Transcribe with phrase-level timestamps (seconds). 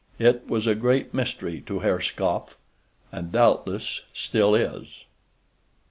[0.17, 4.85] It was a great mystery to Herr Skopf—and, doubtless, still is.
[4.87, 5.05] V.